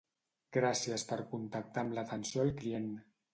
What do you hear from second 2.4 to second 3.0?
al client.